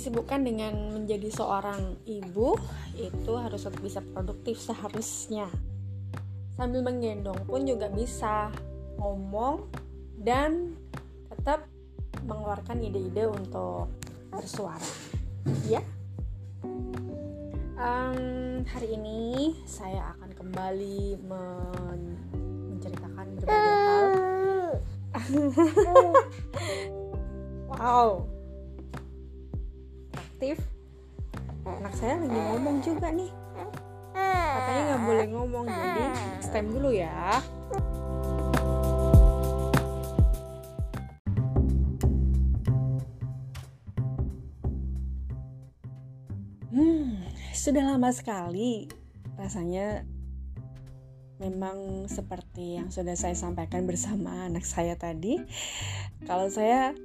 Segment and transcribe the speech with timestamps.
[0.00, 2.56] disibukkan dengan menjadi seorang ibu
[2.96, 5.44] itu harus bisa produktif seharusnya.
[6.56, 8.48] Sambil menggendong pun juga bisa
[8.96, 9.68] ngomong
[10.16, 10.72] dan
[11.28, 11.68] tetap
[12.24, 13.92] mengeluarkan ide-ide untuk
[14.32, 14.88] bersuara.
[15.68, 15.84] Ya.
[17.76, 22.00] Um, hari ini saya akan kembali men
[22.72, 24.08] menceritakan berbagai hal.
[27.70, 28.39] Wow
[30.40, 30.56] aktif
[31.68, 33.28] anak saya lagi ngomong juga nih.
[34.16, 36.04] Katanya nggak boleh ngomong jadi
[36.40, 37.44] stem dulu ya.
[46.72, 47.20] Hmm
[47.52, 48.88] sudah lama sekali
[49.36, 50.08] rasanya
[51.36, 55.36] memang seperti yang sudah saya sampaikan bersama anak saya tadi.
[56.24, 56.96] Kalau saya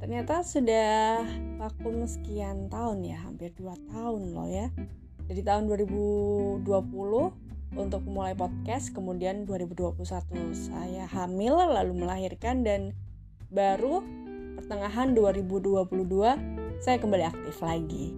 [0.00, 1.20] ternyata sudah
[1.60, 4.72] vakum sekian tahun ya hampir 2 tahun loh ya.
[5.28, 6.64] Dari tahun 2020
[7.78, 10.02] untuk mulai podcast kemudian 2021
[10.56, 12.96] saya hamil lalu melahirkan dan
[13.52, 14.02] baru
[14.58, 15.86] pertengahan 2022
[16.82, 18.10] saya kembali aktif lagi.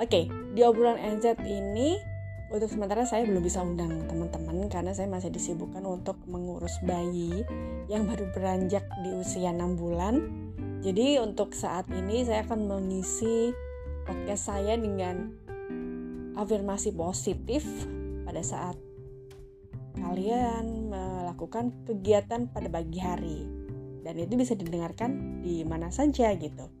[0.00, 2.00] Oke di obrolan NZ ini
[2.50, 7.44] untuk sementara saya belum bisa undang teman-teman karena saya masih disibukkan untuk mengurus bayi
[7.86, 10.14] yang baru beranjak di usia 6 bulan
[10.80, 13.52] jadi untuk saat ini saya akan mengisi
[14.08, 15.28] podcast saya dengan
[16.40, 17.68] afirmasi positif
[18.24, 18.80] pada saat
[20.00, 23.44] kalian melakukan kegiatan pada pagi hari.
[24.00, 26.72] Dan itu bisa didengarkan di mana saja gitu.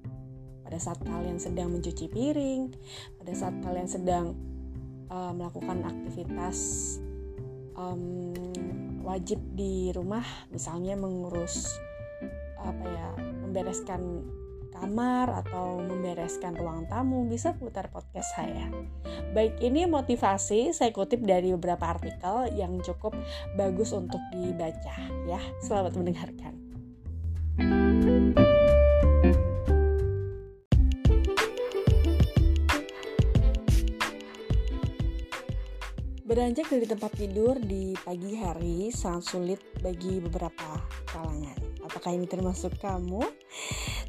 [0.64, 2.72] Pada saat kalian sedang mencuci piring,
[3.20, 4.32] pada saat kalian sedang
[5.12, 6.58] uh, melakukan aktivitas
[7.76, 8.32] um,
[9.04, 11.68] wajib di rumah, misalnya mengurus
[12.60, 13.08] apa ya
[13.50, 14.22] membereskan
[14.70, 18.70] kamar atau membereskan ruang tamu bisa putar podcast saya.
[19.34, 23.12] Baik ini motivasi saya kutip dari beberapa artikel yang cukup
[23.58, 24.96] bagus untuk dibaca
[25.26, 25.42] ya.
[25.60, 26.54] Selamat mendengarkan.
[36.30, 40.78] Beranjak dari tempat tidur di pagi hari sangat sulit bagi beberapa
[41.10, 41.58] kalangan.
[41.82, 43.39] Apakah ini termasuk kamu?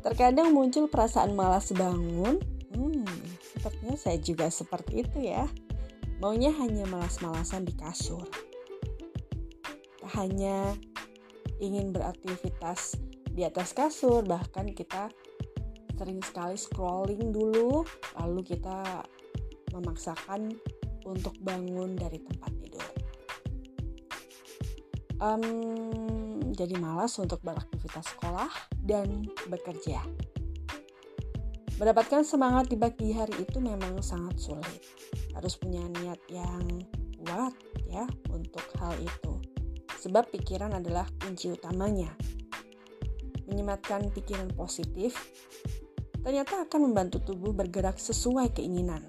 [0.01, 2.41] Terkadang muncul perasaan malas bangun.
[2.73, 3.05] Hmm,
[3.53, 5.45] sepertinya saya juga seperti itu ya.
[6.17, 8.25] Maunya hanya malas-malasan di kasur.
[10.01, 10.73] Tak hanya
[11.61, 12.97] ingin beraktivitas
[13.31, 15.13] di atas kasur, bahkan kita
[16.01, 17.85] sering sekali scrolling dulu,
[18.17, 19.05] lalu kita
[19.69, 20.49] memaksakan
[21.05, 22.89] untuk bangun dari tempat tidur.
[25.21, 28.49] Um, jadi malas untuk beraktivitas sekolah
[28.85, 30.01] dan bekerja.
[31.81, 34.81] Mendapatkan semangat di pagi hari itu memang sangat sulit.
[35.33, 36.61] Harus punya niat yang
[37.25, 37.53] kuat
[37.89, 39.33] ya untuk hal itu.
[40.01, 42.13] Sebab pikiran adalah kunci utamanya.
[43.49, 45.17] Menyematkan pikiran positif
[46.21, 49.01] ternyata akan membantu tubuh bergerak sesuai keinginan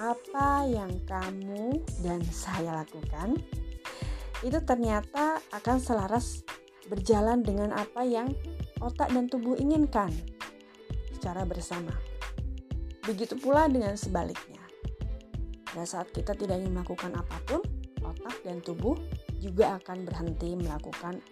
[0.00, 3.36] apa yang kamu dan saya lakukan
[4.40, 6.40] itu ternyata akan selaras
[6.90, 8.34] berjalan dengan apa yang
[8.82, 10.10] otak dan tubuh inginkan
[11.14, 11.94] secara bersama.
[13.06, 14.58] Begitu pula dengan sebaliknya.
[15.70, 17.62] Pada saat kita tidak ingin melakukan apa pun,
[18.02, 18.98] otak dan tubuh
[19.38, 21.22] juga akan berhenti melakukan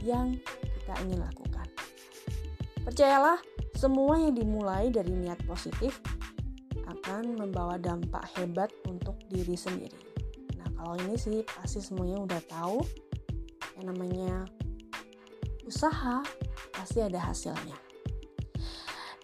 [0.00, 1.68] yang kita ingin lakukan.
[2.82, 3.38] Percayalah,
[3.76, 6.00] semua yang dimulai dari niat positif
[6.88, 10.00] akan membawa dampak hebat untuk diri sendiri.
[10.58, 12.78] Nah, kalau ini sih pasti semuanya udah tahu
[13.78, 14.46] yang namanya
[15.72, 16.20] usaha
[16.76, 17.74] pasti ada hasilnya.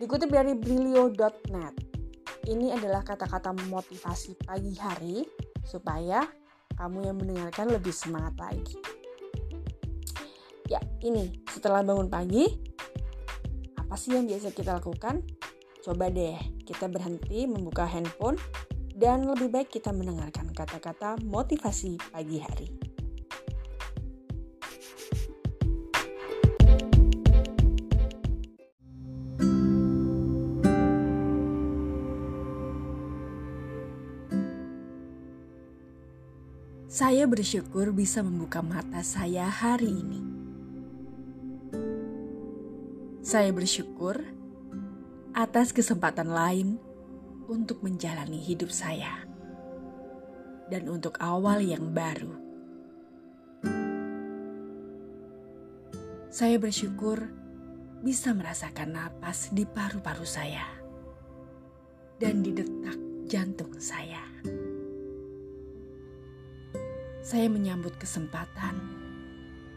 [0.01, 1.75] Dikutip dari brilio.net,
[2.49, 5.29] ini adalah kata-kata motivasi pagi hari
[5.61, 6.25] supaya
[6.81, 8.81] kamu yang mendengarkan lebih semangat lagi.
[10.73, 12.49] Ya, ini setelah bangun pagi,
[13.77, 15.21] apa sih yang biasa kita lakukan?
[15.85, 18.41] Coba deh kita berhenti membuka handphone
[18.97, 22.88] dan lebih baik kita mendengarkan kata-kata motivasi pagi hari.
[36.99, 40.19] Saya bersyukur bisa membuka mata saya hari ini.
[43.23, 44.19] Saya bersyukur
[45.31, 46.75] atas kesempatan lain
[47.47, 49.15] untuk menjalani hidup saya
[50.75, 52.35] dan untuk awal yang baru.
[56.35, 57.31] Saya bersyukur
[58.03, 60.67] bisa merasakan napas di paru-paru saya.
[62.19, 62.99] dan di detak
[63.31, 64.28] jantung saya.
[67.29, 68.73] Saya menyambut kesempatan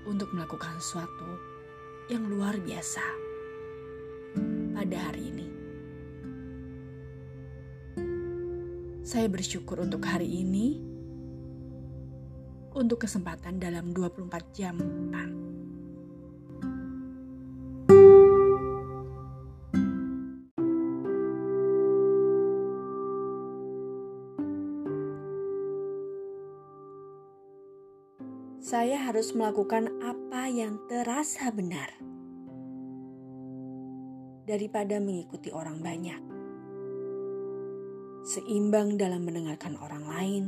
[0.08, 1.36] untuk melakukan sesuatu
[2.08, 3.04] yang luar biasa
[4.72, 5.48] pada hari ini.
[9.04, 10.80] Saya bersyukur untuk hari ini,
[12.72, 14.80] untuk kesempatan dalam 24 jam.
[28.72, 31.92] Saya harus melakukan apa yang terasa benar
[34.48, 36.22] daripada mengikuti orang banyak.
[38.24, 40.44] Seimbang dalam mendengarkan orang lain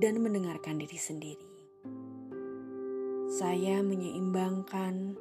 [0.00, 1.48] dan mendengarkan diri sendiri.
[3.28, 5.12] Saya menyeimbangkan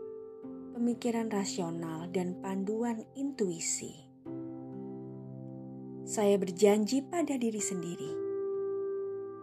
[0.71, 3.91] pemikiran rasional dan panduan intuisi.
[6.07, 8.11] Saya berjanji pada diri sendiri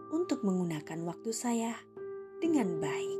[0.09, 1.77] untuk menggunakan waktu saya
[2.39, 3.19] dengan baik.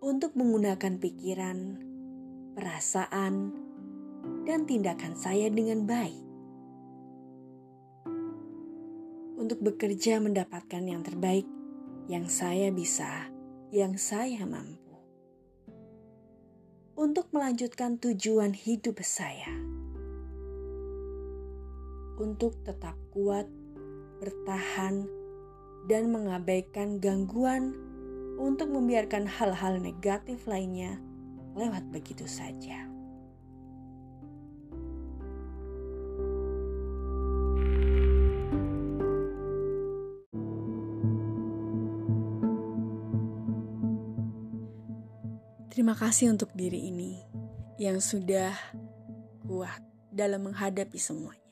[0.00, 1.58] Untuk menggunakan pikiran,
[2.56, 3.52] perasaan,
[4.48, 6.24] dan tindakan saya dengan baik.
[9.36, 11.44] Untuk bekerja mendapatkan yang terbaik
[12.06, 13.28] yang saya bisa,
[13.74, 14.94] yang saya mampu.
[16.96, 19.52] Untuk melanjutkan tujuan hidup saya.
[22.16, 23.44] Untuk tetap kuat,
[24.22, 25.25] bertahan,
[25.86, 27.74] dan mengabaikan gangguan
[28.36, 30.98] untuk membiarkan hal-hal negatif lainnya
[31.56, 32.84] lewat begitu saja.
[45.76, 47.20] Terima kasih untuk diri ini
[47.76, 48.56] yang sudah
[49.44, 51.45] kuat dalam menghadapi semuanya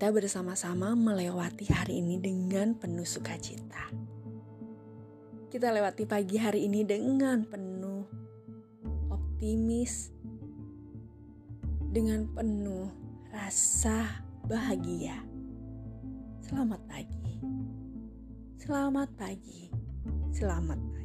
[0.00, 3.92] kita bersama-sama melewati hari ini dengan penuh sukacita.
[5.52, 8.08] Kita lewati pagi hari ini dengan penuh
[9.12, 10.08] optimis,
[11.92, 12.88] dengan penuh
[13.28, 15.20] rasa bahagia.
[16.48, 17.36] Selamat pagi,
[18.56, 19.68] selamat pagi,
[20.32, 20.99] selamat pagi.